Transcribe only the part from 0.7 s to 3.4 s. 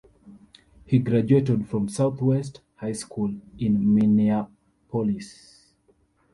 He graduated from Southwest High School